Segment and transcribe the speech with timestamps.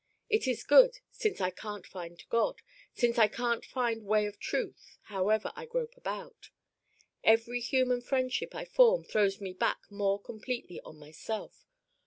[0.31, 4.97] It is good since I can't find God, since I can't find way of truth
[5.13, 6.49] however I grope about.
[7.23, 11.67] Every human friendship I form throws me back more completely on myself.